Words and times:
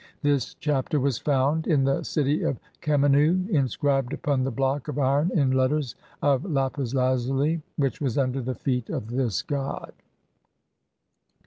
THIS 0.23 0.55
CHAPTER 0.55 0.99
WAS 0.99 1.19
FOUND 1.19 1.65
(52) 1.65 1.73
IN 1.75 1.83
THE 1.83 2.01
CITY 2.03 2.41
OF 2.41 2.57
KHEMENNU 2.81 3.49
INSCRIBED 3.51 4.13
UPON 4.13 4.43
THE 4.43 4.49
BLOCK 4.49 4.87
OF 4.87 4.97
IRON 4.97 5.29
IN 5.37 5.51
LETTERS 5.51 5.93
OF 6.23 6.43
LAPIS 6.43 6.95
LAZUI.I 6.95 7.61
WHICH 7.77 8.01
WAS 8.01 8.17
UNDER 8.17 8.41
THE 8.41 8.55
FEET 8.55 8.89
OF 8.89 9.11
THIS 9.11 9.43
GOD. 9.43 9.93